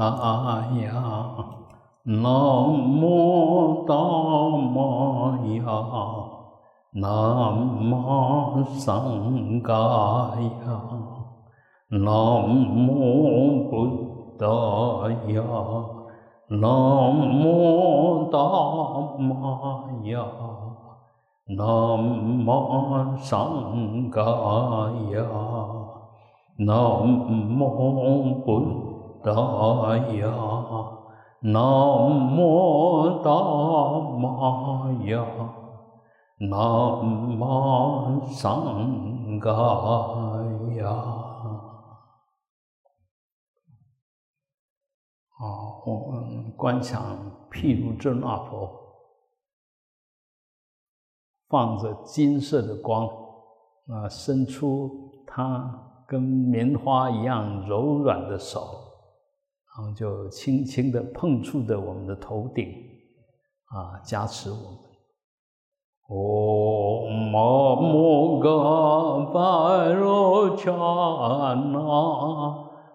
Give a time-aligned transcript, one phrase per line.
[0.00, 0.88] 达雅，
[2.04, 2.24] 南
[3.02, 5.62] 无达摩呀，
[6.94, 9.74] 南无僧伽
[10.40, 10.80] 呀，
[11.90, 12.08] 南
[12.88, 13.74] 无布
[14.38, 14.46] 达
[15.28, 15.44] 呀，
[16.48, 16.64] 南
[17.44, 18.38] 无达
[19.18, 20.24] 摩呀，
[21.46, 21.58] 南
[22.46, 22.48] 无
[23.18, 24.22] 僧伽
[25.12, 25.26] 呀，
[26.56, 27.06] 南
[27.58, 28.89] 无布。
[29.22, 30.32] 大呀，
[31.42, 33.30] 南无大
[34.18, 35.24] 玛呀，
[36.38, 36.58] 南
[37.38, 39.50] 无上伽
[40.76, 40.86] 呀。
[45.38, 47.00] 好，我们观想
[47.50, 48.70] 毗卢遮那佛，
[51.48, 53.06] 放着金色的光，
[53.88, 58.89] 啊，伸出它跟棉花一样柔软的手。
[59.76, 62.66] 然后就轻轻的碰触着我们的头顶，
[63.66, 64.64] 啊，加持我们。
[66.08, 68.48] 唵嘛摩嘎
[69.32, 71.78] 巴罗伽那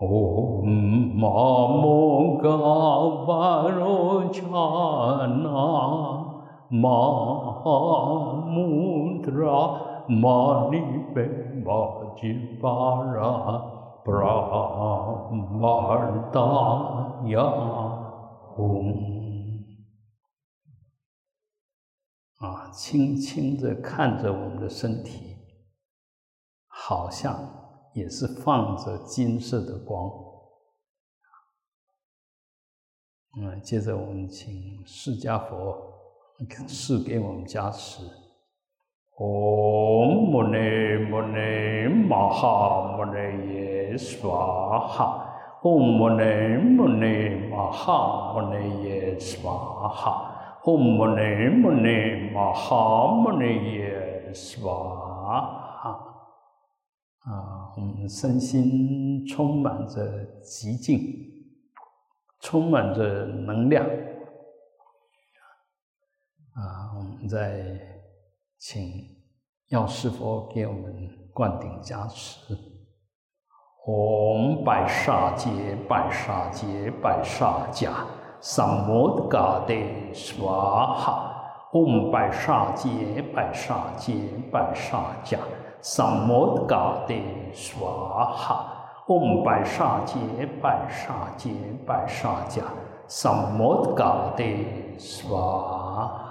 [0.00, 0.68] ওম
[1.14, 2.28] মামগাবারোচনা
[6.70, 10.78] 玛哈穆特拉玛尼
[11.14, 11.26] 贝
[11.64, 13.58] 玛吉巴拉
[14.04, 14.26] 布拉
[15.60, 16.36] 巴达呀唵。
[16.36, 16.68] 唵嘛摩嘎巴
[17.14, 17.32] 罗伽那。
[17.32, 17.76] 玛
[18.42, 19.72] 哈穆特拉玛尼贝
[21.40, 25.36] 玛吉巴拉布拉达呀吽啊，轻轻的看着我们的身体，
[26.68, 27.36] 好像
[27.94, 30.08] 也是放着金色的光。
[33.40, 35.97] 嗯，接着我们请释迦佛。
[36.66, 38.02] 赐给我们加持。
[39.16, 40.56] 唵摩尼
[41.10, 44.30] 摩尼玛哈摩尼耶娑
[44.86, 45.24] 哈。
[45.60, 46.22] 唵摩尼
[46.76, 49.50] 摩尼玛哈摩尼耶娑
[49.88, 50.60] 哈。
[50.62, 56.04] 唵摩尼摩尼玛哈摩尼耶娑哈。
[57.24, 61.00] 啊，我们身心充满着极静，
[62.40, 63.84] 充满着能量。
[66.58, 67.62] 啊，我们再
[68.58, 68.82] 请
[69.68, 72.52] 药师佛给我们灌顶加持。
[73.86, 77.90] 唵百沙劫百沙劫百沙迦
[78.40, 79.74] 萨摩嘎德
[80.12, 80.48] 娑
[80.96, 81.32] 哈。
[81.72, 84.12] 唵百沙劫百沙劫
[84.50, 85.38] 百沙迦
[85.80, 87.14] 萨摩嘎德
[87.54, 88.74] 娑哈。
[89.06, 90.18] 唵百沙劫
[90.60, 91.50] 百沙劫
[91.86, 92.62] 百沙迦
[93.06, 94.44] 萨摩嘎德
[94.98, 96.27] 娑。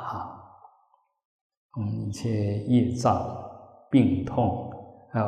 [1.77, 3.21] 嗯一切业障、
[3.89, 4.71] 病痛，
[5.11, 5.27] 还有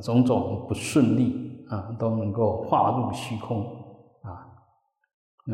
[0.00, 3.62] 种种不顺利啊，都能够化入虚空
[4.22, 4.48] 啊。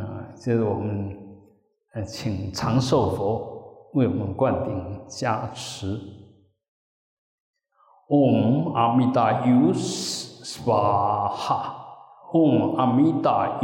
[0.01, 1.17] 啊，接着我们
[1.95, 5.99] 呃，请长寿佛为我们灌顶加持。
[8.09, 11.75] 唵阿弥达尤斯瓦哈，
[12.33, 13.61] 唵阿弥达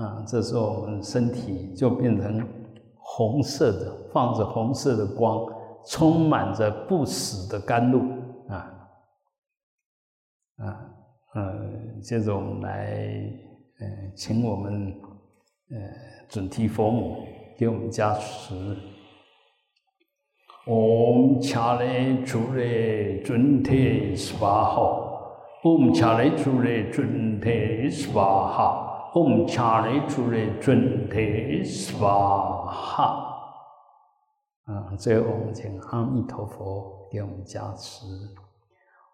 [0.00, 2.42] 啊，这时候我们身体就变成
[2.96, 5.46] 红色的，放着红色的光，
[5.86, 8.00] 充满着不死的甘露
[8.48, 8.88] 啊
[10.56, 10.90] 啊
[11.34, 12.96] 嗯，接着我们来，
[13.80, 14.94] 呃，请我们
[15.70, 15.78] 呃
[16.30, 17.18] 准提佛母
[17.58, 18.54] 给我们加持。
[20.64, 28.86] 唵恰嘞主嘞准提娑哈，唵恰嘞主嘞准提娑哈。
[29.12, 32.06] 唵伽雷主雷准提娑
[32.66, 33.26] 哈。
[34.66, 38.06] 啊，最后我们请阿弥陀佛给我们加持。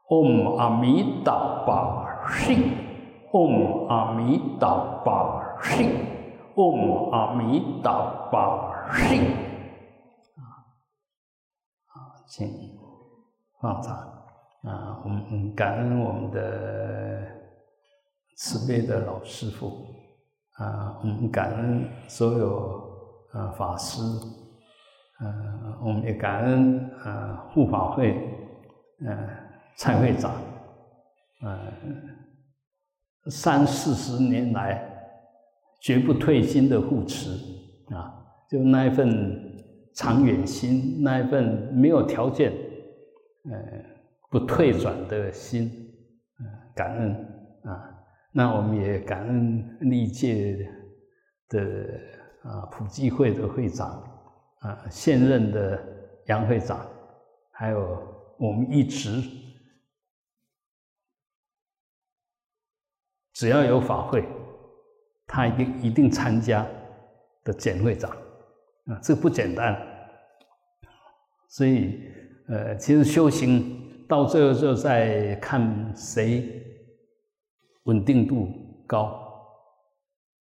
[0.06, 2.72] 唵阿弥达巴悉，
[3.32, 4.68] 唵阿弥达
[5.02, 5.88] 巴悉，
[6.54, 9.18] 唵阿弥达巴悉。
[10.36, 10.40] 啊
[11.88, 12.46] 啊，请
[13.62, 13.96] 放长。
[14.62, 17.35] 啊，我们感恩我们的。
[18.36, 19.86] 慈悲的老师傅
[20.52, 22.82] 啊，我们感恩所有
[23.32, 24.00] 啊法师
[25.20, 28.12] 呃，我们也感恩呃护法会
[29.06, 29.28] 呃
[29.76, 30.34] 蔡会长，
[31.40, 31.58] 呃
[33.30, 34.86] 三四十年来
[35.80, 37.30] 绝不退心的护持
[37.94, 39.56] 啊，就那一份
[39.94, 42.52] 长远心，那一份没有条件
[43.44, 43.84] 嗯
[44.30, 45.70] 不退转的心，
[46.38, 47.12] 嗯，感恩
[47.64, 47.95] 啊。
[48.36, 50.58] 那我们也感恩历届
[51.48, 51.58] 的
[52.42, 53.88] 啊普济会的会长
[54.58, 55.82] 啊现任的
[56.26, 56.86] 杨会长，
[57.50, 57.98] 还有
[58.38, 59.22] 我们一直
[63.32, 64.22] 只要有法会，
[65.26, 66.66] 他一定一定参加
[67.42, 69.74] 的简会长啊，这不简单。
[71.48, 72.02] 所以
[72.48, 76.64] 呃，其实修行到最后就在看谁。
[77.86, 78.48] 稳定度
[78.86, 79.20] 高，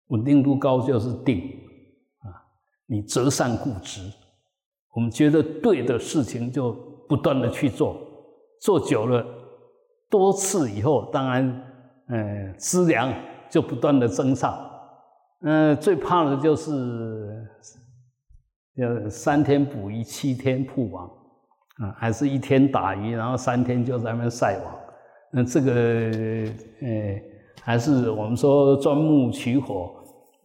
[0.10, 1.40] 稳定度高就是定
[2.20, 2.30] 啊！
[2.86, 4.02] 你择善固执，
[4.94, 6.72] 我们觉得对的事情就
[7.08, 7.98] 不断的去做，
[8.62, 9.26] 做久了
[10.10, 11.64] 多次以后，当然，
[12.08, 13.12] 嗯，资粮
[13.50, 14.56] 就不断的增上。
[15.42, 17.48] 嗯，最怕的就是，
[18.78, 21.08] 呃，三天捕鱼七天曝网
[21.78, 24.76] 啊，还是一天打鱼，然后三天就在那边晒网。
[25.32, 25.72] 那这个，
[26.82, 27.35] 呃。
[27.62, 29.92] 还是我们说钻木取火，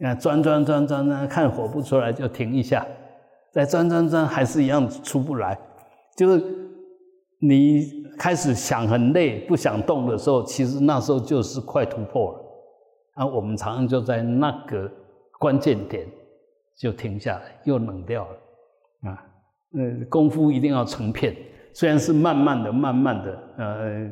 [0.01, 2.87] 啊，钻钻钻钻钻，看火不出来就停一下，
[3.53, 5.59] 再钻钻钻，还是一样出不来。
[6.17, 6.43] 就是
[7.39, 12.39] 你开始想很累，不想动的时候，其实那时候就是快突破了。
[13.15, 14.91] 啊，我们常常就在那个
[15.39, 16.07] 关键点
[16.79, 19.11] 就停下来，又冷掉了。
[19.11, 19.23] 啊，
[19.75, 21.37] 嗯，功夫一定要成片，
[21.75, 24.11] 虽然是慢慢的、慢慢的，呃，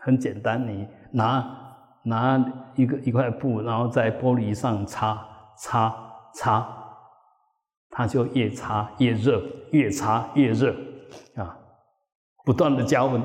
[0.00, 1.58] 很简单，你拿。
[2.02, 2.44] 拿
[2.74, 5.18] 一个一块布，然后在玻璃上擦
[5.56, 5.94] 擦
[6.34, 6.66] 擦，
[7.90, 10.74] 它就越擦越热，越擦越热
[11.36, 11.56] 啊！
[12.44, 13.22] 不断的加温。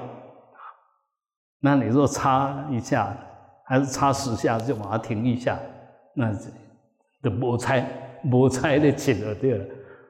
[1.60, 3.18] 那你说擦一下，
[3.66, 5.58] 还是擦十下就把它停一下？
[6.14, 6.32] 那
[7.24, 7.84] 的摩擦
[8.22, 9.66] 摩擦的紧了对了，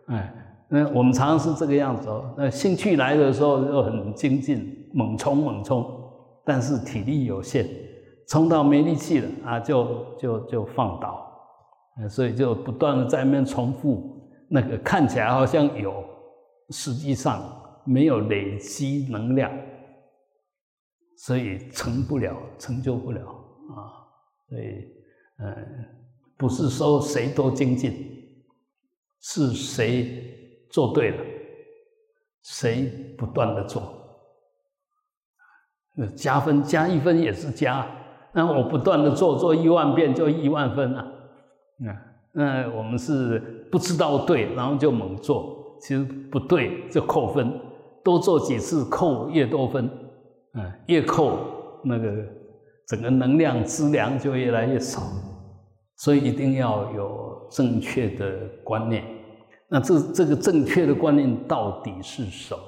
[0.08, 0.34] 哎，
[0.68, 2.34] 那我们常常是这个样子哦。
[2.38, 5.86] 那兴趣来的时候就很精进，猛冲猛冲，
[6.44, 7.66] 但是体力有限。
[8.27, 11.31] 冲到没力气了啊，就就就放倒，
[12.09, 16.03] 所以就不断的在那边重复，那个看起来好像有，
[16.69, 17.41] 实际上
[17.85, 19.50] 没有累积能量，
[21.18, 23.95] 所以成不了，成就不了啊。
[24.50, 24.85] 所以，
[25.39, 25.85] 嗯，
[26.35, 28.44] 不是说谁都精进，
[29.21, 31.23] 是谁做对了，
[32.44, 33.83] 谁不断的做，
[35.95, 37.89] 那加分加一分也是加。
[38.38, 41.07] 那我不断的做，做一万遍就一万分啊！
[41.80, 41.98] 那
[42.34, 43.39] 那我们是
[43.72, 47.51] 不知道对，然后就猛做，其实不对就扣分，
[48.04, 49.89] 多做几次扣越多分，
[50.54, 51.39] 嗯，越扣
[51.84, 52.13] 那个
[52.88, 55.01] 整个能量资粮就越来越少，
[55.95, 59.04] 所以一定要有正确的观念。
[59.68, 62.62] 那这这个正确的观念到底是什么？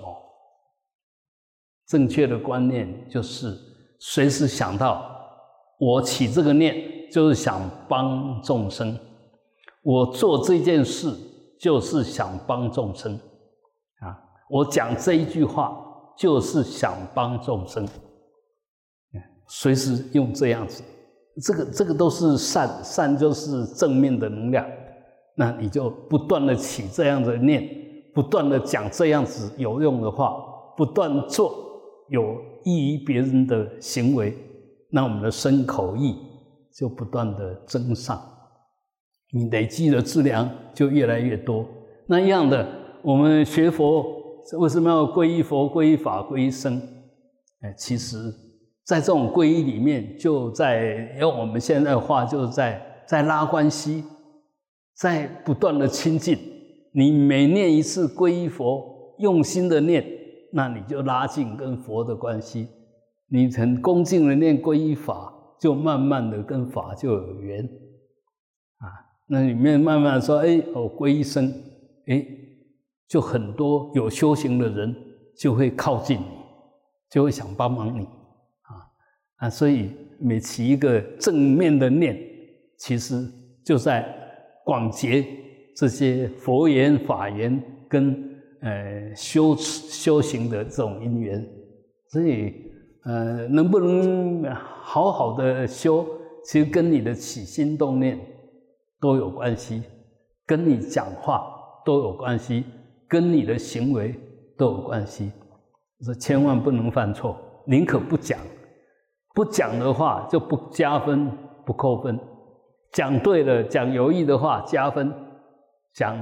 [1.86, 3.56] 正确的观念就是
[4.00, 5.09] 随时想到。
[5.80, 8.94] 我起这个念，就是想帮众生；
[9.82, 11.12] 我做这件事，
[11.60, 13.14] 就是想帮众生。
[14.02, 14.20] 啊，
[14.50, 15.76] 我讲这一句话，
[16.18, 17.88] 就是想帮众生。
[19.48, 20.84] 随时用这样子，
[21.42, 24.64] 这个这个都是善，善就是正面的能量。
[25.36, 27.66] 那你就不断的起这样的念，
[28.14, 30.36] 不断的讲这样子有用的话，
[30.76, 31.56] 不断做
[32.10, 34.38] 有益于别人的行为。
[34.92, 36.16] 那我们的身口意
[36.76, 38.20] 就不断的增上，
[39.32, 41.66] 你累积的质量就越来越多。
[42.08, 42.68] 那一样的，
[43.04, 44.04] 我们学佛
[44.58, 46.82] 为什么要皈依佛、皈依法、皈依僧？
[47.62, 48.18] 哎，其实，
[48.86, 54.04] 在这种皈依里面，就在用我们现在的话，就是在在拉关系，
[54.96, 56.38] 在不断的亲近。
[56.94, 60.04] 你每念一次皈依佛，用心的念，
[60.54, 62.68] 那你就拉近跟佛的关系。
[63.32, 67.64] 你很恭敬的念皈依法，就慢慢的跟法就有缘，
[68.80, 68.90] 啊，
[69.28, 71.48] 那里面慢慢说，哎，我，皈依僧，
[72.08, 72.26] 哎，
[73.08, 74.96] 就很多有修行的人
[75.38, 76.24] 就会靠近你，
[77.12, 78.74] 就会想帮忙你，啊
[79.38, 82.18] 啊，所以每起一个正面的念，
[82.80, 83.24] 其实
[83.64, 84.12] 就在
[84.66, 85.24] 广结
[85.76, 91.48] 这些佛缘法缘跟呃修修行的这种因缘，
[92.08, 92.68] 所以。
[93.06, 96.06] 呃，能不能好好的修，
[96.44, 98.20] 其实跟你的起心动念
[99.00, 99.84] 都有关系，
[100.46, 101.50] 跟你讲话
[101.86, 102.66] 都有关系，
[103.08, 104.14] 跟你的行为
[104.58, 105.32] 都有关系。
[106.02, 108.40] 说千万不能犯错，宁可不讲。
[109.36, 111.32] 不讲的话就不加分，
[111.66, 112.18] 不扣分；
[112.92, 115.08] 讲对了，讲有益的话加分；
[115.94, 116.18] 讲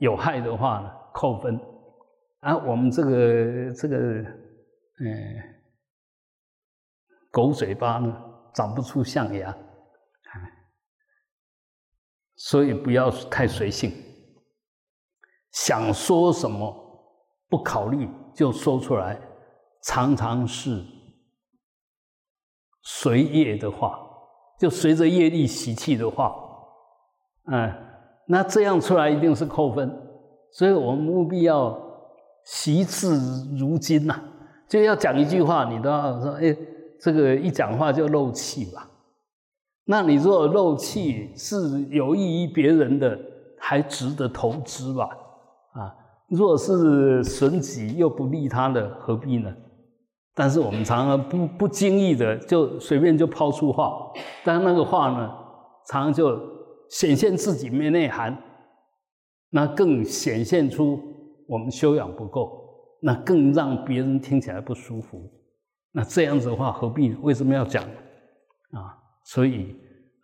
[0.00, 1.60] 有害的话呢扣分。
[2.40, 4.26] 啊，我们这个这个，嗯，
[7.36, 8.16] 狗嘴巴呢
[8.54, 9.54] 长不出象牙，
[12.36, 13.92] 所以不要太随性。
[15.50, 16.74] 想说什么
[17.50, 19.20] 不考虑就说出来，
[19.82, 20.82] 常常是
[22.82, 24.00] 随业的话，
[24.58, 26.34] 就随着业力习气的话，
[27.52, 27.70] 嗯，
[28.26, 29.94] 那这样出来一定是扣分，
[30.52, 31.84] 所以我们务必要。
[32.44, 34.22] 习字如金呐，
[34.68, 36.56] 就要讲一句话，你都要说，哎，
[37.06, 38.90] 这个一讲话就漏气吧。
[39.84, 43.16] 那你如果漏气是有益于别人的，
[43.60, 45.04] 还值得投资吧？
[45.74, 45.94] 啊，
[46.28, 49.54] 若是损己又不利他的，何必呢？
[50.34, 54.10] 但是我们常常不不经意的就随便就抛出话，
[54.44, 55.32] 但那个话呢，
[55.86, 56.36] 常常就
[56.90, 58.36] 显现自己没内涵，
[59.50, 61.00] 那更显现出。
[61.48, 65.22] 我们修养不够，那更让别人听起来不舒服。
[65.96, 67.14] 那这样子的话，何必？
[67.22, 67.82] 为什么要讲
[68.72, 68.92] 啊？
[69.24, 69.74] 所以，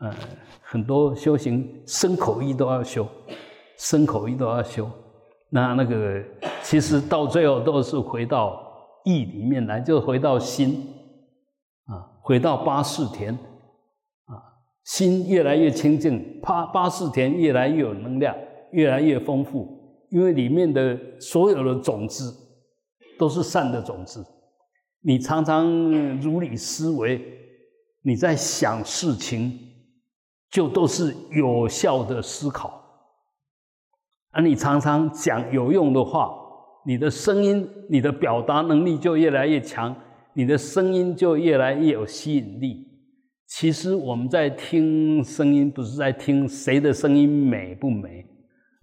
[0.00, 0.14] 呃，
[0.60, 3.08] 很多修行身口意都要修，
[3.78, 4.86] 身口意都要修。
[5.48, 6.22] 那那个
[6.62, 8.62] 其实到最后都是回到
[9.06, 10.86] 意里面来，就回到心
[11.86, 13.32] 啊，回到八四田
[14.26, 14.36] 啊，
[14.84, 18.36] 心越来越清净，八八四田越来越有能量，
[18.72, 19.80] 越来越丰富。
[20.10, 22.30] 因为里面的所有的种子
[23.18, 24.22] 都是善的种子，
[25.04, 25.68] 你常常
[26.21, 27.21] 如理思维，
[28.02, 29.59] 你在想事情，
[30.50, 32.80] 就都是有效的思考。
[34.30, 36.30] 而你常常讲有用的话，
[36.87, 39.94] 你的声音、你的表达能力就越来越强，
[40.35, 42.88] 你的声音就越来越有吸引力。
[43.47, 48.25] 其实我们在听声音，不是在听谁的声音美不美。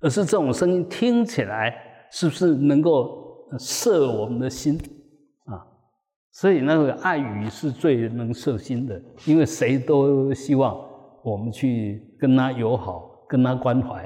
[0.01, 1.75] 而是这种声音听起来
[2.11, 4.79] 是不是能够摄我们的心？
[6.31, 10.79] 所以那个爱语是最能摄心的，因为谁都希望
[11.23, 14.05] 我们去跟他友好，跟他关怀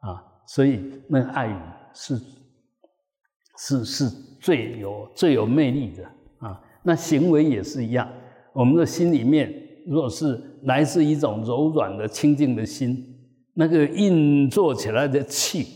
[0.00, 0.22] 啊。
[0.46, 1.56] 所以那个爱语
[1.92, 2.20] 是
[3.58, 4.08] 是是
[4.40, 6.04] 最有最有魅力的
[6.38, 6.60] 啊。
[6.82, 8.08] 那行为也是一样，
[8.52, 9.52] 我们的心里面
[9.86, 13.12] 如果是来自一种柔软的清净的心。
[13.58, 15.66] 那个运作起来的气，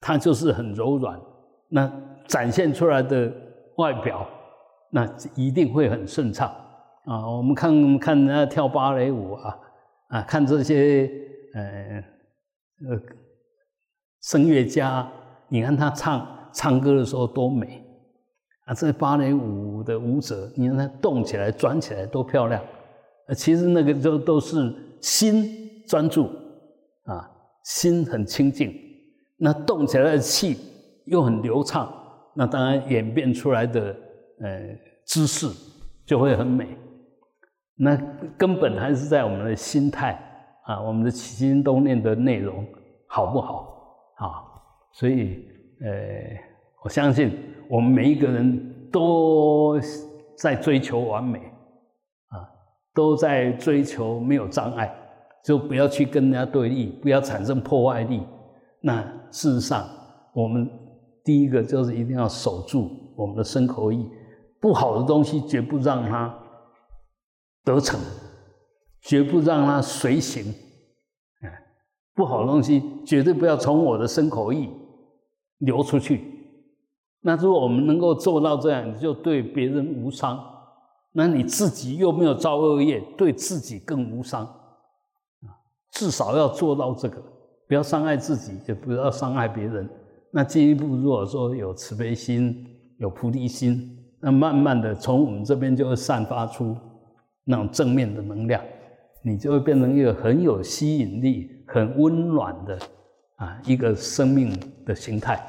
[0.00, 1.20] 它就是很柔软，
[1.68, 1.92] 那
[2.28, 3.28] 展现出来的
[3.78, 4.24] 外表，
[4.90, 6.48] 那一定会很顺畅
[7.04, 7.28] 啊！
[7.28, 9.58] 我们看看人家跳芭蕾舞啊，
[10.08, 11.10] 啊，看这些
[11.54, 11.62] 呃
[12.88, 13.00] 呃
[14.22, 15.10] 声乐家，
[15.48, 17.84] 你看他唱唱歌的时候多美
[18.66, 18.74] 啊！
[18.74, 22.62] 这芭蕾舞的舞者，你看他动起来、转起来多漂亮，
[23.36, 26.28] 其实那个都都是心专注。
[27.04, 27.26] 啊，
[27.64, 28.70] 心很清净，
[29.38, 30.58] 那动起来的气
[31.06, 31.90] 又很流畅，
[32.34, 33.96] 那当然演变出来的
[34.40, 35.46] 呃姿势
[36.06, 36.76] 就会很美。
[37.76, 37.96] 那
[38.36, 40.20] 根本还是在我们的心态
[40.64, 42.66] 啊，我们的起心动念的内容
[43.06, 43.84] 好不好
[44.16, 44.42] 啊？
[44.92, 45.44] 所以
[45.80, 45.90] 呃，
[46.84, 49.78] 我相信我们每一个人都
[50.36, 51.38] 在追求完美
[52.28, 52.48] 啊，
[52.94, 54.92] 都在追求没有障碍。
[55.44, 58.22] 就不要去跟人家对立，不要产生破坏力。
[58.82, 59.88] 那事实上，
[60.34, 60.68] 我们
[61.24, 64.06] 第一个就是一定要守住我们的身口意，
[64.60, 66.36] 不好的东西绝不让它
[67.64, 67.98] 得逞，
[69.00, 70.52] 绝不让它随行。
[71.42, 71.52] 哎，
[72.14, 74.68] 不好的东西绝对不要从我的身口意
[75.58, 76.34] 流出去。
[77.20, 80.38] 那如果我们能够做到这样，你就对别人无伤，
[81.12, 84.48] 那你自己又没有造恶业，对自己更无伤。
[85.90, 87.20] 至少要做到这个，
[87.66, 89.88] 不要伤害自己，也不要伤害别人。
[90.30, 92.66] 那进一步，如果说有慈悲心、
[92.98, 96.76] 有菩提心，那慢慢的从我们这边就会散发出
[97.44, 98.62] 那种正面的能量，
[99.22, 102.78] 你就会变成一个很有吸引力、很温暖的
[103.36, 104.52] 啊一个生命
[104.84, 105.40] 的形态。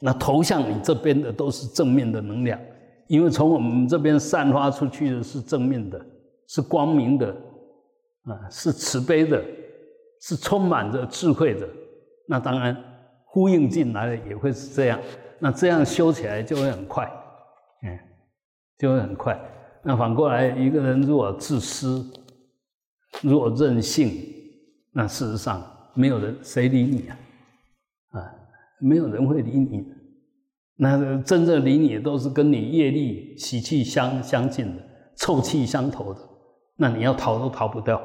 [0.00, 2.60] 那投向你这边的都是正面的能量，
[3.08, 6.00] 因为从我们这边散发出去的是正面的，
[6.46, 7.34] 是光明的。
[8.26, 9.40] 啊，是慈悲的，
[10.20, 11.68] 是充满着智慧的，
[12.26, 12.76] 那当然
[13.24, 14.98] 呼应进来的也会是这样。
[15.38, 17.04] 那这样修起来就会很快，
[17.82, 17.98] 嗯，
[18.78, 19.38] 就会很快。
[19.82, 22.04] 那反过来，一个人如果自私，
[23.22, 24.10] 如果任性，
[24.92, 25.62] 那事实上
[25.94, 27.18] 没有人谁理你啊？
[28.12, 28.32] 啊，
[28.80, 29.84] 没有人会理你。
[30.78, 34.82] 那真正理你都是跟你业力喜气相相近的，
[35.16, 36.20] 臭气相投的，
[36.76, 38.02] 那你要逃都逃不掉。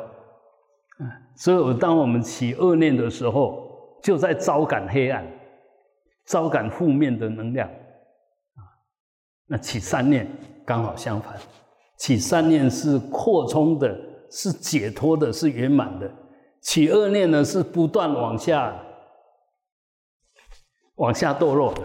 [1.00, 5.26] 嗯，所以当我们起恶念的时候，就在招感黑暗，
[6.26, 7.68] 招感负面的能量。
[7.70, 8.62] 啊，
[9.48, 10.28] 那起善念
[10.66, 11.36] 刚好相反，
[11.98, 14.00] 起善念是扩充的，
[14.30, 16.08] 是解脱的，是圆满的；
[16.62, 18.74] 起恶念呢，是不断往下
[20.96, 21.82] 往下堕落的。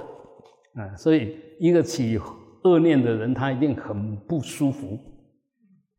[0.81, 2.19] 啊，所以一个起
[2.64, 4.99] 恶念的人，他一定很不舒服；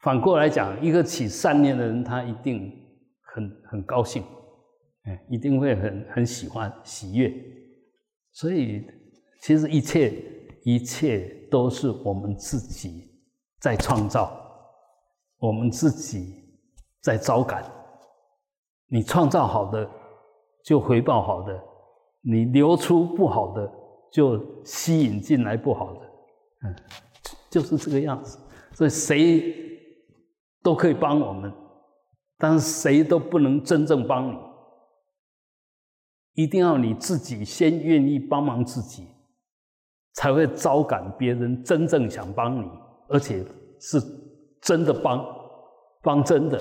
[0.01, 2.71] 反过来讲，一个起善念的人，他一定
[3.21, 4.23] 很很高兴，
[5.05, 7.33] 哎，一定会很很喜欢喜悦。
[8.39, 8.85] 所以，
[9.41, 10.13] 其实一切
[10.63, 13.09] 一切都是我们自己
[13.59, 14.31] 在创造，
[15.39, 16.35] 我们自己
[17.01, 17.63] 在招感。
[18.89, 19.89] 你创造好的，
[20.63, 21.53] 就回报好的；
[22.21, 23.73] 你流出不好的。
[24.09, 25.99] 就吸引进来不好的，
[26.63, 26.75] 嗯，
[27.49, 28.39] 就是这个样子。
[28.71, 29.53] 所以谁
[30.63, 31.51] 都可以帮我们，
[32.37, 34.37] 但是谁都不能真正帮你。
[36.37, 39.07] 一定要你自己先愿意帮忙自己，
[40.13, 42.69] 才会招感别人真正想帮你，
[43.07, 43.43] 而且
[43.79, 43.99] 是
[44.61, 45.25] 真的帮，
[46.03, 46.59] 帮真的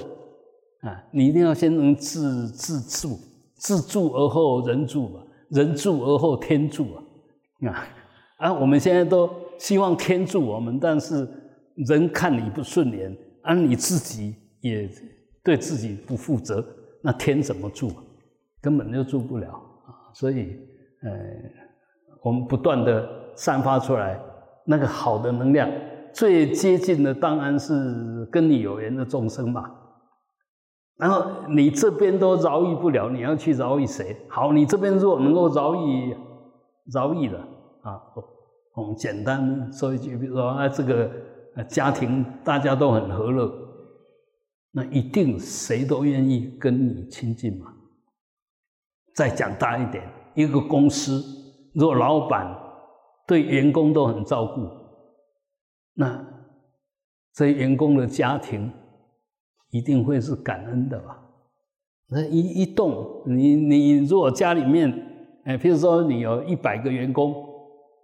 [0.81, 1.05] 啊！
[1.13, 3.19] 你一定要先能自自助，
[3.57, 7.05] 自助而后人助嘛，人助而后天助啊！
[7.69, 7.89] 啊
[8.39, 8.53] 啊！
[8.55, 9.29] 我们现在都
[9.59, 11.29] 希望天助我们，但是
[11.87, 14.89] 人看你不顺眼，而你自己也
[15.45, 16.65] 对自己不负责，
[17.03, 17.93] 那天怎么助？
[18.63, 19.63] 根本就助不了！
[20.19, 20.59] 所以，
[21.03, 21.11] 呃，
[22.23, 24.19] 我们不断的散发出来
[24.65, 25.71] 那个好的能量，
[26.13, 29.71] 最接近的当然是跟你有缘的众生嘛。
[30.97, 34.17] 然后你这边都饶益不了，你要去饶益谁？
[34.29, 36.15] 好，你这边如果能够饶益。
[36.95, 37.41] 饶益了
[37.83, 38.01] 啊！
[38.77, 41.11] 我们简单说一句，比如说啊，这个
[41.69, 43.53] 家庭大家都很和乐，
[44.71, 47.75] 那一定谁都愿意跟你亲近嘛。
[49.17, 51.25] 再讲大一点，一个公司
[51.75, 52.47] 如果老板
[53.27, 54.69] 对员工都很照顾，
[55.95, 56.25] 那
[57.35, 58.71] 这员工的家庭
[59.71, 61.19] 一定会是感恩的吧？
[62.09, 65.03] 那一一动，你你如果家里面。
[65.49, 67.33] 哎，譬如说你有一百个员工，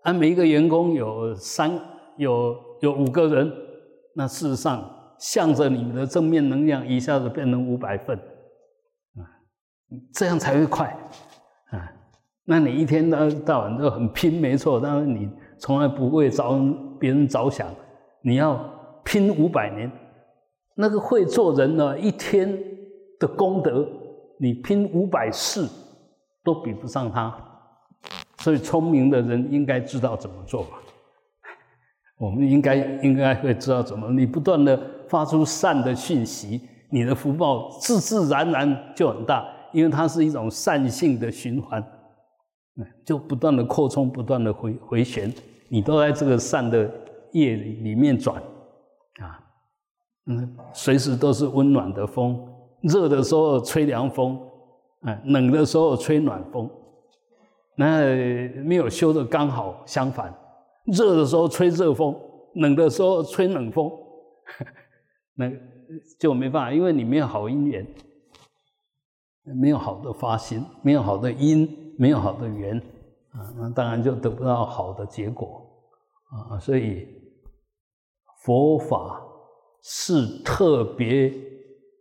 [0.05, 1.73] 啊，每一个员工有三
[2.17, 3.53] 有有五个人，
[4.15, 8.17] 那事实上向着你们的正面能量一下子变成五百份，
[10.13, 10.87] 这样才会快，
[11.71, 11.93] 啊，
[12.45, 16.59] 那你一天到到晚都很拼，没错，但是你从来不会着
[16.99, 17.69] 别人着想，
[18.23, 18.59] 你要
[19.05, 19.91] 拼五百年，
[20.75, 22.59] 那个会做人呢，一天
[23.19, 23.87] 的功德，
[24.39, 25.69] 你拼五百世。
[26.45, 27.33] 都比不上他，
[28.39, 30.71] 所以聪明的人应该知道怎么做吧。
[32.19, 34.77] 我们应该应该会知道怎么，你不断的
[35.09, 41.85] 发出善的讯息，你的福报自自然然就很大，因为它是一种善性的循环，
[43.05, 45.33] 就不断的扩充，不断的回回旋，
[45.69, 46.91] 你都在这个善的
[47.33, 48.37] 业里里面转，
[49.21, 49.41] 啊，
[50.27, 52.39] 嗯，随时都是温暖的风，
[52.83, 54.41] 热的时候吹凉风。
[55.05, 56.71] 哎，冷的时候吹暖风，
[57.75, 58.05] 那
[58.63, 60.33] 没有修的刚好相反，
[60.85, 62.17] 热的时候吹热风，
[62.55, 63.91] 冷的时候吹冷风，
[65.35, 65.51] 那
[66.21, 67.85] 就没办法，因为你没有好姻缘，
[69.45, 72.79] 没有好的发心，没有好的因，没有好的缘
[73.31, 75.67] 啊，那当然就得不到好的结果
[76.31, 76.59] 啊。
[76.59, 77.09] 所以
[78.45, 79.21] 佛法
[79.83, 81.33] 是特别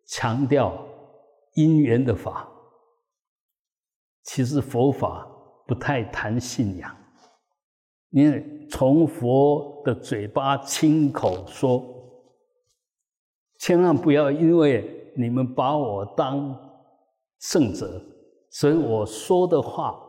[0.06, 0.78] 强调
[1.56, 2.48] 因缘的法。
[4.24, 5.28] 其实佛法
[5.66, 6.96] 不太谈信仰，
[8.12, 11.84] 因为从佛的嘴巴亲口说，
[13.58, 16.56] 千万不要因为你们把我当
[17.42, 18.02] 圣者，
[18.50, 20.00] 所以我说的话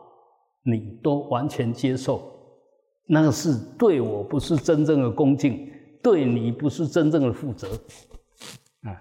[0.63, 2.21] 你都完全接受，
[3.07, 5.67] 那个是对我不是真正的恭敬，
[6.01, 7.67] 对你不是真正的负责。
[8.83, 8.95] 啊，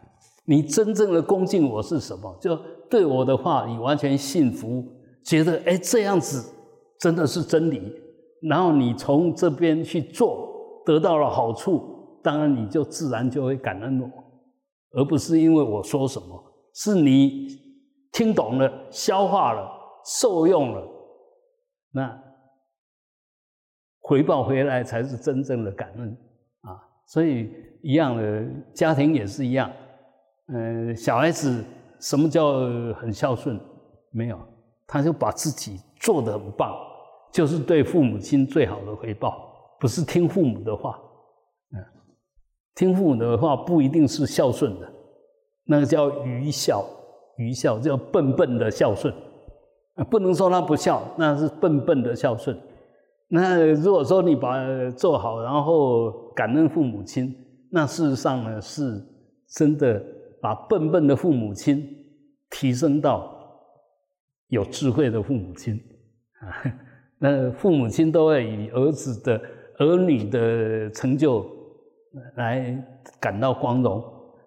[0.47, 2.37] 你真正的恭敬我是什么？
[2.41, 2.59] 就
[2.91, 4.85] 对我的话你完全信服。
[5.25, 6.53] 觉得哎，这样子
[6.99, 7.81] 真的是真理，
[8.41, 14.11] 然后你从这边去做，得到了好处，当然你就自然就会感恩我，
[14.99, 16.43] 而不是因为我说什么，
[16.75, 17.47] 是你
[18.13, 19.71] 听懂了、消化了、
[20.05, 20.89] 受用了，
[21.91, 22.23] 那
[24.01, 26.17] 回报回来才是真正的感恩
[26.63, 26.77] 啊！
[27.07, 27.51] 所以
[27.83, 28.45] 一样的
[28.75, 29.71] 家庭也是一样，
[30.49, 31.65] 嗯，小孩子
[32.01, 32.61] 什么叫
[32.95, 33.59] 很孝顺？
[34.11, 34.39] 没有。
[34.87, 36.77] 他就把自己做得很棒，
[37.33, 41.01] 就是对父母亲最好的回报，不是听父母的话。
[41.75, 41.83] 嗯，
[42.75, 44.93] 听父母的话不一定是孝顺的，
[45.65, 46.85] 那个叫愚孝，
[47.37, 49.13] 愚孝叫笨笨的孝顺。
[50.11, 52.59] 不能说他不孝，那是笨笨的孝顺。
[53.29, 54.59] 那如果说你把
[54.91, 57.35] 做好，然后感恩父母亲，
[57.71, 59.03] 那事实上呢，是
[59.49, 60.03] 真的
[60.41, 61.87] 把笨笨的父母亲
[62.51, 63.35] 提升到
[64.49, 65.79] 有智慧的父母亲
[66.41, 66.73] 啊。
[67.19, 69.41] 那父母亲都会以儿子的
[69.79, 71.47] 儿女的成就
[72.37, 72.77] 来
[73.21, 74.03] 感到光荣，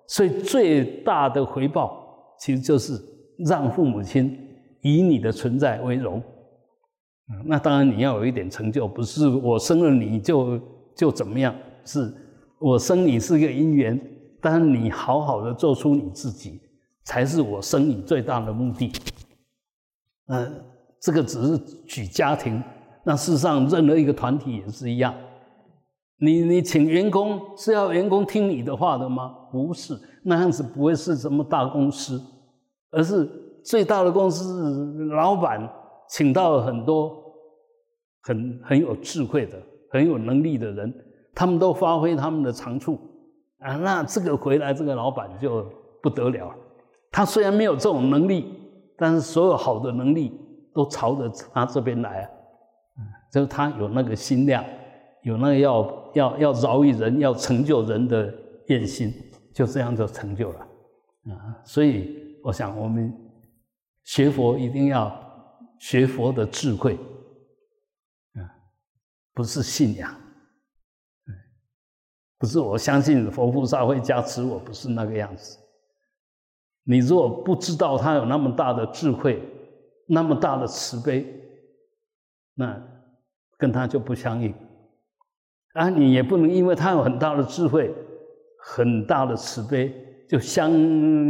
[0.08, 2.05] 所以最大的回报
[2.40, 3.00] 其实就是
[3.38, 4.42] 让父母亲。
[4.82, 6.22] 以你的存在为荣，
[7.46, 10.62] 那当然你要有一点成就，不是我生了你就
[10.96, 12.14] 就怎么样，是
[12.60, 14.00] 我生你是一个因缘，
[14.40, 16.62] 但是你好好的做出你自己，
[17.04, 18.92] 才是我生你最大的目的。
[20.28, 20.64] 嗯，
[21.02, 22.62] 这个只是举家庭，
[23.04, 25.12] 那事实上任何一个团体也是一样。
[26.18, 29.36] 你你请员工是要员工听你的话的吗？
[29.52, 32.22] 不是，那样子不会是什么大公司，
[32.92, 33.44] 而是。
[33.66, 35.68] 最大的公司老板
[36.08, 37.20] 请到了很多
[38.22, 39.58] 很很有智慧的、
[39.90, 40.94] 很有能力的人，
[41.34, 43.00] 他们都发挥他们的长处
[43.58, 43.76] 啊。
[43.78, 45.68] 那这个回来，这个老板就
[46.00, 46.54] 不得了。
[47.12, 48.54] 他虽然没有这种能力，
[49.00, 50.40] 但是所有好的能力
[50.72, 52.30] 都朝着他这边来啊。
[53.32, 54.64] 就是他有那个心量，
[55.26, 58.34] 有那个要要要饶益人、要成就人的
[58.68, 59.14] 愿心，
[59.54, 60.60] 就这样就成就了
[61.30, 61.62] 啊。
[61.66, 63.14] 所以我想我们。
[64.06, 65.12] 学佛一定要
[65.80, 66.94] 学佛的智慧，
[68.36, 68.46] 啊，
[69.34, 70.16] 不是信仰，
[72.38, 75.58] 不是我相信佛菩萨会加持我，不是那个样子。
[76.84, 79.42] 你如果不知道他有那么大的智慧，
[80.08, 81.26] 那么大的慈悲，
[82.54, 82.80] 那
[83.58, 84.54] 跟他就不相应。
[85.76, 87.94] 啊，你也不能因为他有很大的智慧、
[88.64, 89.94] 很大的慈悲，
[90.30, 90.72] 就相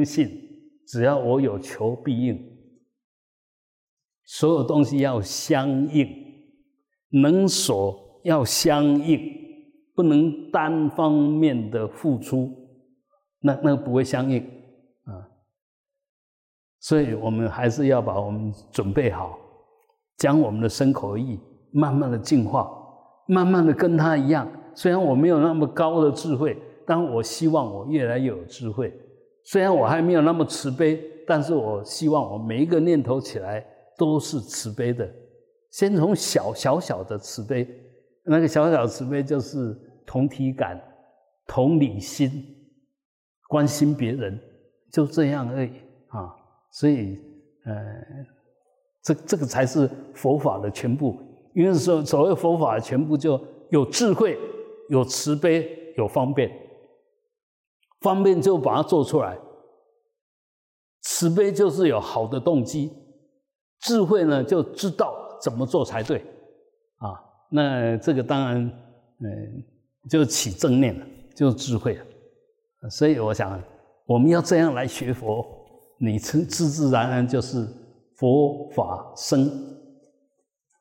[0.06, 0.30] 信
[0.88, 2.40] 只要我有求必应。
[4.24, 6.08] 所有东西要相应，
[7.10, 9.20] 能所要相应，
[9.96, 12.52] 不能单方面的付出，
[13.40, 14.44] 那那不会相应
[15.06, 15.26] 啊。
[16.80, 19.40] 所以我们还是要把我们准备好，
[20.18, 21.40] 将我们的身口意
[21.72, 22.70] 慢慢的净化，
[23.28, 24.48] 慢慢的跟他一样。
[24.74, 28.94] 虽然我没有那么高的智慧，但我希望我越来越有智慧。
[29.44, 33.66] 虽然我还没有那么慈悲，但是我希望我每一个念头起来。
[33.98, 35.10] 都是慈悲的，
[35.72, 37.66] 先从小小小的慈悲，
[38.26, 39.74] 那个小小慈悲就是
[40.06, 40.78] 同体感、
[41.48, 42.30] 同理心、
[43.48, 44.38] 关心别人，
[44.92, 45.70] 就这样而已
[46.10, 46.28] 啊。
[46.74, 47.18] 所以，
[47.64, 47.74] 呃，
[49.02, 51.18] 这这个才是佛法的全部。
[51.56, 53.42] 因为说所谓佛法全部，就
[53.72, 54.38] 有智慧、
[54.90, 56.52] 有慈悲、有方便。
[58.02, 59.36] 方便就把它做出来，
[61.02, 62.92] 慈悲就是有好的动机。
[63.80, 66.20] 智慧呢，就知道怎么做才对，
[66.98, 67.18] 啊，
[67.50, 69.64] 那这个当然，嗯，
[70.10, 72.06] 就起正念了，就智慧了。
[72.92, 73.60] 所以我想，
[74.06, 75.44] 我们要这样来学佛，
[76.00, 77.68] 你自自自然然就是
[78.18, 79.50] 佛法生，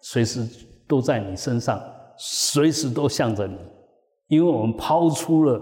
[0.06, 0.46] 随时
[0.86, 1.82] 都在你身上，
[2.18, 3.56] 随时都向着你，
[4.26, 5.60] 因为我们抛出了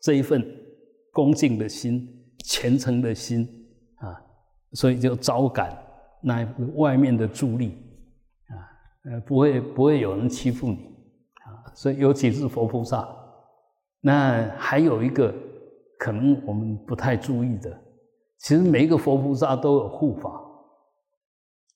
[0.00, 0.44] 这一份
[1.12, 2.04] 恭敬的心、
[2.44, 3.48] 虔诚的心
[3.98, 4.10] 啊，
[4.72, 5.76] 所以就招感。
[6.20, 7.78] 那外面的助力
[8.48, 8.54] 啊，
[9.04, 10.74] 呃，不会不会有人欺负你
[11.44, 13.08] 啊，所以尤其是佛菩萨。
[14.00, 15.32] 那还有一个
[15.96, 17.70] 可能我们不太注意的，
[18.38, 20.42] 其实每一个佛菩萨都有护法。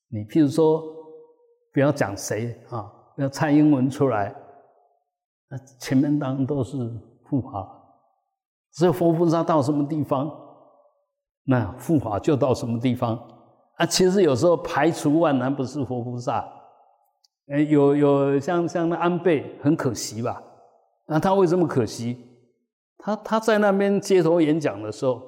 [0.09, 0.83] 你譬如说，
[1.75, 4.33] 不要讲谁啊，要蔡英文出来，
[5.51, 6.79] 那前面当然都是
[7.29, 7.69] 护法。
[8.73, 10.31] 只有佛菩萨到什么地方，
[11.45, 13.21] 那护法就到什么地方。
[13.75, 16.49] 啊，其实有时候排除万难不是佛菩萨，
[17.49, 20.41] 哎，有有像像那安倍很可惜吧？
[21.07, 22.25] 那他为什么可惜？
[22.99, 25.21] 他他在那边街头演讲的时候，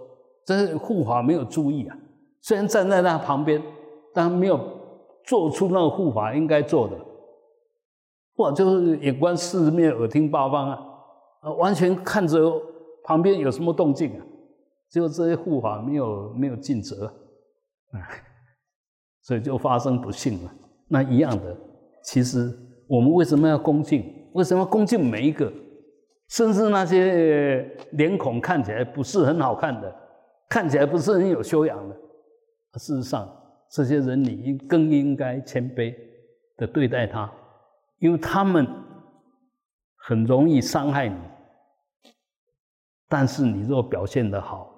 [0.46, 1.96] 这护法没有注意啊。
[2.40, 3.60] 虽然站在那旁边，
[4.14, 4.56] 但没有
[5.26, 6.96] 做出那个护法应该做的，
[8.36, 10.78] 哇，就是眼观四面，耳听八方啊，
[11.40, 12.50] 啊，完全看着
[13.04, 14.24] 旁边有什么动静啊，
[14.88, 17.06] 结果这些护法没有没有尽责，
[17.92, 18.00] 啊。
[19.22, 20.54] 所以就发生不幸了。
[20.86, 21.56] 那一样的，
[22.04, 22.48] 其实
[22.88, 24.04] 我们为什么要恭敬？
[24.34, 25.52] 为什么恭敬每一个？
[26.28, 29.92] 甚至那些脸孔看起来不是很好看的，
[30.48, 31.96] 看起来不是很有修养的，
[32.78, 33.28] 事实上，
[33.70, 35.94] 这些人你应更应该谦卑
[36.56, 37.30] 的对待他，
[37.98, 38.66] 因为他们
[39.96, 41.16] 很容易伤害你。
[43.08, 44.68] 但是你若表现的好，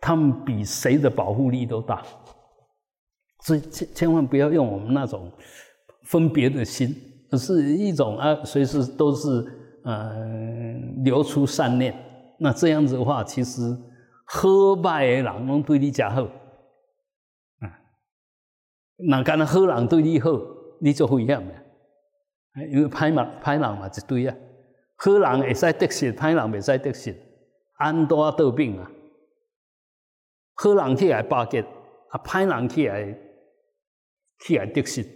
[0.00, 2.02] 他们比谁的保护力都大。
[3.40, 5.30] 所以千千万不要用我们那种
[6.04, 6.94] 分别的心，
[7.30, 9.28] 而是一种啊，随时都是
[9.84, 11.94] 嗯流出善念。
[12.38, 13.62] 那这样子的话，其实
[14.26, 16.26] 喝败的人拢对你真好，
[18.96, 20.30] 那干那好人对你好，
[20.80, 21.52] 你就危险了。
[22.70, 24.34] 因为歹人歹人嘛一堆啊，
[24.96, 27.14] 好人会使得势，歹人袂使得势。
[27.78, 28.90] 安多得病啊！
[30.54, 33.18] 好人起来巴结，啊，歹人起来
[34.40, 35.06] 起来得失。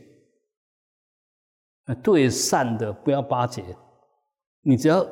[2.02, 3.64] 对善的不要巴结，
[4.60, 5.06] 你只要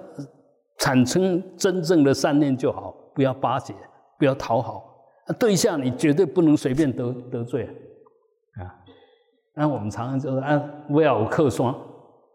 [0.77, 3.75] 产生真正的善念就好，不要巴结，
[4.19, 4.85] 不要讨好。
[5.39, 7.67] 对象你绝对不能随便得得罪！
[9.59, 10.57] 那我们常常就是啊，
[10.89, 11.77] 不要有客双，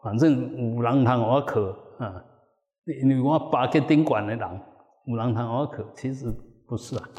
[0.03, 2.21] 反正有人通我客啊，
[3.01, 4.62] 因为我巴结顶管的人。
[5.07, 6.33] 五郎堂而可，其实
[6.65, 7.09] 不是啊，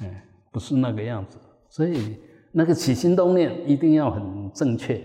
[0.00, 0.16] 嗯，
[0.50, 1.38] 不是那个样子。
[1.70, 2.18] 所以
[2.52, 5.00] 那个起心动念一定要很正确，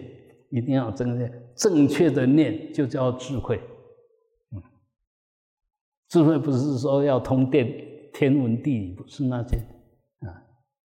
[0.49, 1.31] 一定要正确。
[1.55, 3.62] 正确的念就叫智慧。
[4.51, 4.62] 嗯，
[6.10, 7.65] 智慧不是说要通电
[8.13, 9.55] 天文地理，不是那些
[10.27, 10.27] 啊，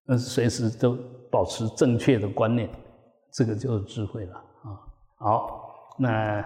[0.06, 0.96] 而是随时都
[1.28, 2.70] 保持正确的观念，
[3.32, 4.78] 这个就是智慧了啊。
[5.16, 6.44] 好，那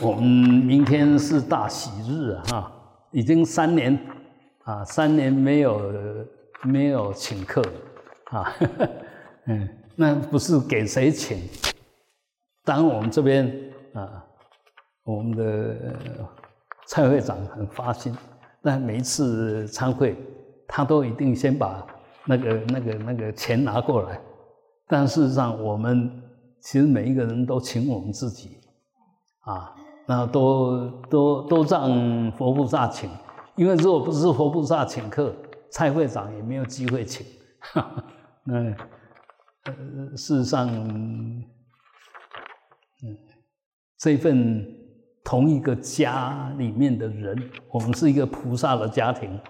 [0.00, 2.72] 我们明天是大喜日啊，
[3.10, 3.98] 已经三年
[4.64, 6.26] 啊，三年没有
[6.62, 7.62] 没有请客
[8.30, 8.52] 啊，
[9.46, 11.38] 嗯，那不是给谁请？
[12.64, 13.46] 当然我们这边
[13.94, 14.24] 啊，
[15.04, 15.94] 我们的
[16.86, 18.16] 蔡会长很发心，
[18.62, 20.16] 但每一次参会，
[20.68, 21.86] 他都一定先把
[22.24, 24.20] 那个那个那个钱拿过来。
[24.92, 26.22] 但事实上，我们
[26.60, 28.58] 其实每一个人都请我们自己
[29.40, 29.74] 啊。
[30.06, 33.08] 那都都都让佛菩萨请，
[33.56, 35.34] 因为如果不是佛菩萨请客，
[35.70, 37.24] 蔡会长也没有机会请。
[37.58, 38.04] 哈 哈
[38.44, 38.54] 那
[39.64, 41.42] 呃，事实上，嗯，
[43.96, 44.62] 这份
[45.24, 49.40] 同一个家里面的人，我们是一个菩萨的家庭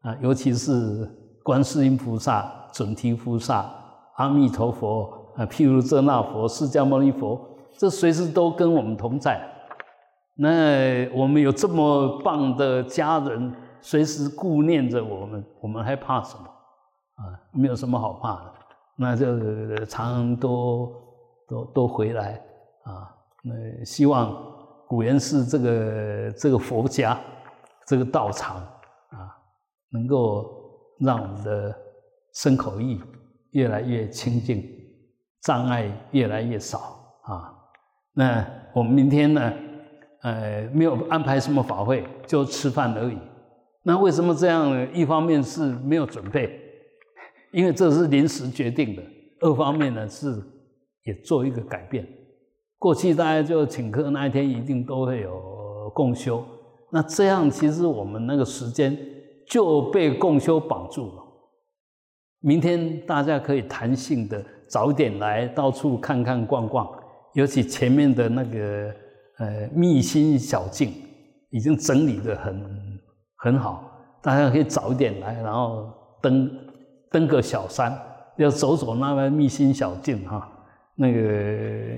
[0.00, 1.06] 啊，尤其是
[1.42, 3.70] 观世音菩萨、准提菩萨、
[4.18, 7.40] 阿弥陀佛啊，譬如这那佛、释迦牟尼佛，
[7.78, 9.40] 这随时都跟我们同在。
[10.34, 16.44] 那我们有这么棒的家人，随时顾念着我们，我们还怕什么？
[16.44, 18.52] 啊，没有什么好怕的。
[18.96, 20.92] 那就常常都
[21.48, 22.42] 都都回来
[22.84, 23.14] 啊。
[23.44, 24.36] 那希望
[24.88, 27.18] 古岩寺这个这个佛家，
[27.86, 28.56] 这个道场
[29.10, 29.30] 啊，
[29.92, 30.44] 能够
[30.98, 31.72] 让我们的
[32.34, 33.00] 身口意
[33.52, 34.62] 越来越清净，
[35.42, 36.78] 障碍越来越少
[37.22, 37.54] 啊。
[38.14, 39.52] 那我们明天呢？
[40.22, 43.16] 呃，没有安排什么法会，就吃饭而已。
[43.84, 44.88] 那为什么这样呢？
[44.92, 46.60] 一方面是没有准备，
[47.52, 49.02] 因为这是临时决定的；
[49.40, 50.26] 二方面呢是
[51.04, 52.04] 也做一个改变。
[52.80, 56.44] 过去大家就请客那一天一定都会有共修，
[56.90, 58.98] 那这样其实我们那个时间
[59.46, 61.22] 就被共修绑住了。
[62.40, 66.88] 明天大家可以弹性的早点来，到处看看逛逛，
[67.34, 68.92] 尤其前面的那个。
[69.40, 70.92] 呃，密心小径
[71.50, 73.00] 已经整理的很
[73.36, 73.88] 很好，
[74.20, 76.50] 大家可以早一点来，然后登
[77.08, 77.96] 登个小山，
[78.36, 80.50] 要走走那个密心小径哈，
[80.96, 81.20] 那个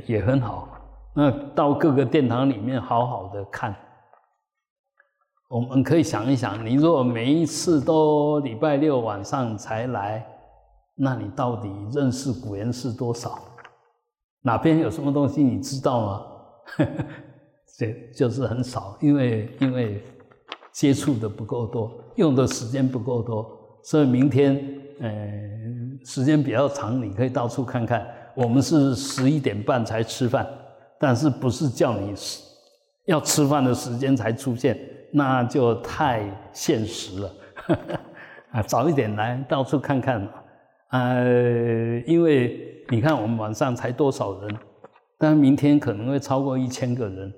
[0.05, 0.69] 也很好。
[1.17, 3.75] 那到各个殿堂里面好好的看，
[5.51, 10.25] 我们可以想一想，你如果每一次都礼拜六晚上才来，
[10.95, 13.37] 那你到底认识古人是多少？
[14.43, 16.27] 哪边有什么东西你知道吗？
[17.77, 20.01] 这就是很少，因为因为
[20.71, 23.45] 接触的不够多，用的时间不够多，
[23.83, 24.55] 所以明天
[25.01, 25.09] 呃
[26.05, 28.07] 时间比较长，你可以到处看看。
[28.37, 30.49] 我们是十一点半才吃饭，
[30.97, 32.15] 但是不是叫你
[33.07, 34.79] 要吃饭的时间才出现，
[35.13, 37.33] 那就太现实了。
[38.53, 40.29] 啊，早一点来，到处看看。
[40.91, 44.57] 呃，因为你看我们晚上才多少人，
[45.19, 47.33] 但明天可能会超过一千个人。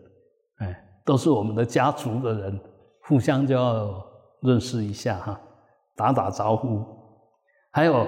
[0.58, 2.60] 哎，都是我们的家族的人，
[3.02, 4.02] 互相就要
[4.40, 5.38] 认识一下哈，
[5.94, 6.82] 打打招呼。
[7.70, 8.06] 还有，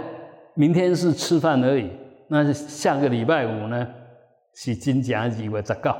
[0.54, 1.90] 明天是吃饭而已，
[2.28, 3.86] 那下个礼拜五呢
[4.54, 5.90] 是金甲日为十九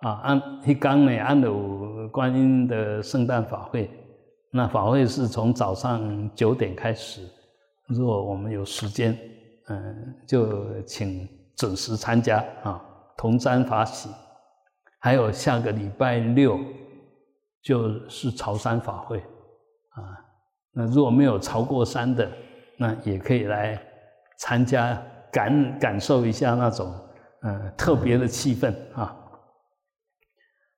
[0.00, 3.90] 啊，按一刚呢按有观音的圣诞法会，
[4.50, 7.22] 那法会是从早上九点开始。
[7.86, 9.18] 如果我们有时间，
[9.68, 12.80] 嗯，就请准时参加啊，
[13.16, 14.10] 同沾法喜。
[14.98, 16.58] 还有下个礼拜六
[17.62, 19.18] 就是潮山法会
[19.90, 20.18] 啊，
[20.72, 22.30] 那如果没有潮过山的，
[22.76, 23.80] 那也可以来
[24.38, 25.00] 参加，
[25.32, 26.94] 感感受一下那种
[27.42, 29.16] 嗯特别的气氛啊。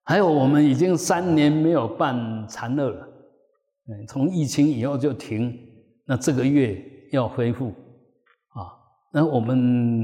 [0.04, 3.08] 还有我们已经三年没有办禅乐了，
[3.88, 5.56] 嗯，从疫情以后就停，
[6.04, 7.68] 那这个月要恢复
[8.48, 8.66] 啊。
[9.12, 10.02] 那我们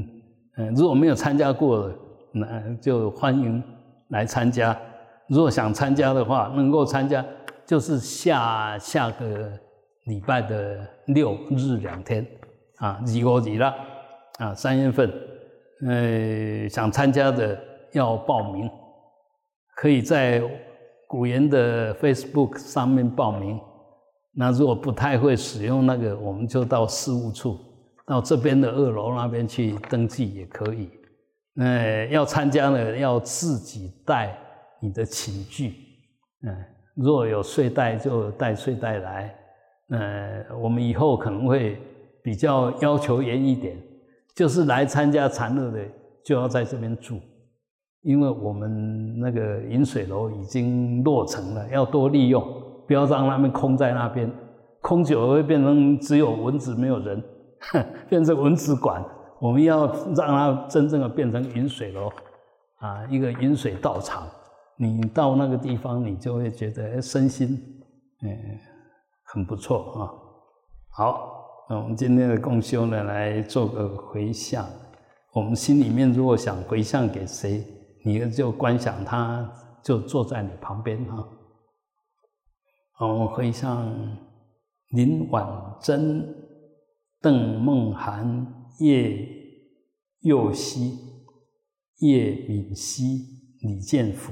[0.57, 1.91] 嗯如果没有参加过，
[2.31, 3.61] 那就欢迎
[4.09, 4.77] 来参加。
[5.27, 7.23] 如果想参加的话，能够参加
[7.65, 9.51] 就是下下个
[10.05, 12.25] 礼拜的六日两天
[12.77, 13.75] 啊，二五二啦
[14.37, 15.11] 啊，三月份，
[15.85, 18.69] 呃，想参加的要报名。
[19.79, 20.43] 可以在
[21.07, 23.57] 古言的 Facebook 上面报名。
[24.33, 27.57] 那如果不太会使用那个，我们就到事务处，
[28.05, 30.89] 到这边的二楼那边去登记也可以。
[31.53, 34.37] 那要参加呢，要自己带
[34.81, 35.75] 你的寝具。
[36.45, 36.53] 嗯，
[36.95, 39.33] 如果有睡袋就带睡袋来。
[39.91, 41.81] 呃，我们以后可能会
[42.21, 43.75] 比较要求严一点，
[44.35, 45.79] 就是来参加禅乐的
[46.25, 47.17] 就要在这边住。
[48.01, 52.41] 因为我们那个饮水楼已经落成了，要多利用，
[52.87, 54.31] 不要让他们空在那边，
[54.81, 57.21] 空久了会变成只有蚊子没有人，
[58.07, 59.03] 变成蚊子馆。
[59.41, 59.85] 我们要
[60.15, 62.09] 让它真正的变成饮水楼，
[62.79, 64.27] 啊，一个饮水道场。
[64.77, 67.49] 你到那个地方，你就会觉得身心，
[68.21, 68.29] 嗯，
[69.25, 70.11] 很不错啊。
[70.89, 74.65] 好，那我们今天的共修呢，来做个回向。
[75.33, 77.61] 我们心里面如果想回向给谁？
[78.03, 79.51] 你就观想他，
[79.83, 81.27] 就坐在你旁边哈。
[82.99, 84.17] 我们回向
[84.89, 86.35] 林婉珍、
[87.21, 89.27] 邓梦涵、叶
[90.21, 90.97] 佑熙、
[91.99, 93.25] 叶敏熙、
[93.61, 94.31] 李建福、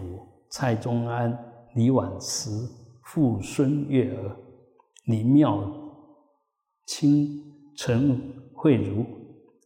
[0.49, 1.37] 蔡宗安、
[1.75, 2.69] 李婉慈、
[3.03, 4.35] 傅孙月儿、
[5.05, 5.69] 李妙
[6.85, 7.41] 清、
[7.75, 8.19] 陈
[8.53, 9.05] 慧茹、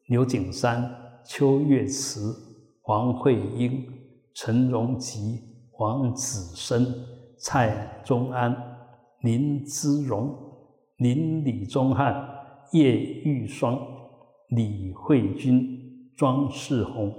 [0.08, 0.92] 刘景山、
[1.26, 2.51] 邱月慈。
[2.92, 3.88] 黄慧英、
[4.34, 5.40] 陈荣吉、
[5.72, 6.86] 黄子生、
[7.38, 8.54] 蔡宗安、
[9.22, 10.36] 林之荣、
[10.98, 12.14] 林李宗汉、
[12.74, 13.80] 叶玉双、
[14.50, 17.16] 李慧君、庄世宏、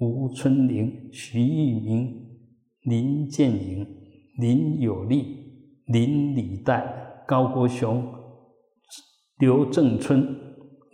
[0.00, 2.26] 吴春玲、徐玉明、
[2.82, 3.86] 林建颖、
[4.40, 5.36] 林有利、
[5.86, 8.04] 林李代、高国雄、
[9.38, 10.36] 刘正春、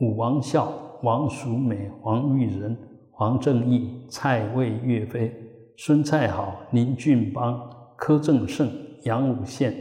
[0.03, 0.71] 武王孝、
[1.03, 2.88] 王淑美、王玉仁。
[3.19, 5.35] 黄正义、蔡魏岳飞、
[5.77, 8.71] 孙蔡好、林俊邦、柯正胜、
[9.03, 9.75] 杨武宪、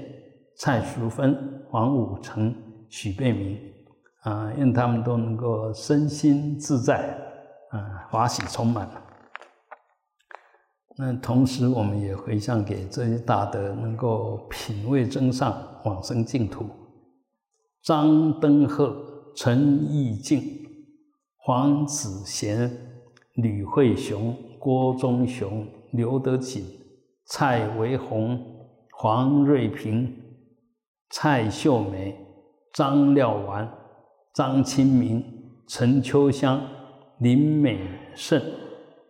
[0.55, 2.51] 蔡淑芬、黄武成、
[2.89, 3.59] 许贝明，
[4.23, 7.15] 啊，愿他们都能够身心自在，
[7.69, 8.89] 啊，欢喜充满。
[10.97, 16.65] 那同时，我们也回向给这些大德，能够品位增上，往生净土。
[17.83, 18.97] 张登鹤、
[19.35, 20.41] 陈义敬、
[21.37, 22.95] 黄子贤。
[23.37, 26.65] 吕慧雄、郭忠雄、刘德锦、
[27.25, 28.43] 蔡维宏、
[28.91, 30.11] 黄瑞平、
[31.11, 32.17] 蔡秀梅、
[32.73, 33.71] 张廖完、
[34.33, 35.23] 张清明、
[35.67, 36.59] 陈秋香、
[37.19, 37.79] 林美
[38.15, 38.41] 胜、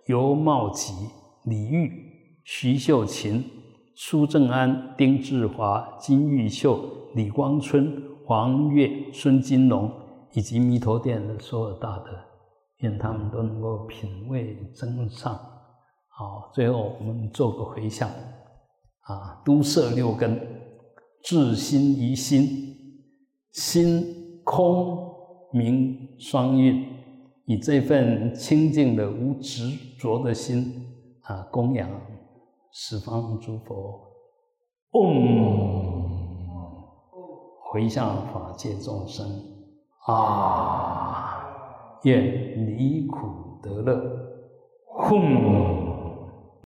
[0.07, 0.93] 尤茂吉、
[1.45, 1.89] 李玉、
[2.43, 3.41] 徐秀琴、
[3.95, 6.83] 苏正安、丁志华、金玉秀、
[7.15, 9.89] 李光春、黄月、孙金龙，
[10.33, 12.26] 以及弥陀殿的所有大德。
[12.79, 15.33] 愿他们都能够品味真善，
[16.09, 18.07] 好，最后我们做个回向，
[19.01, 20.39] 啊，都摄六根，
[21.23, 22.45] 至心怡心，
[23.51, 25.11] 心空
[25.51, 26.85] 明双运，
[27.45, 30.85] 以这份清净的无执着的心，
[31.23, 31.89] 啊，供养
[32.71, 34.01] 十方诸佛，
[34.91, 36.47] 嗡，
[37.71, 39.25] 回向法界众生，
[40.05, 41.26] 啊。
[42.03, 43.93] 愿离苦得乐，
[44.95, 45.86] 吽。